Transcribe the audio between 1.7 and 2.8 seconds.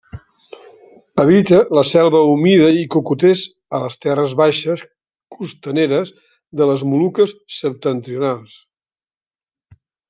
la selva humida